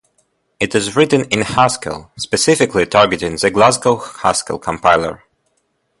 [0.59, 5.23] It is written in Haskell, specifically targeting the Glasgow Haskell Compiler.